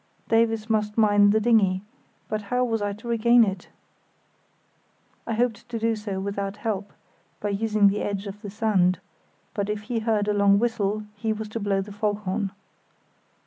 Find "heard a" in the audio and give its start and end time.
9.99-10.33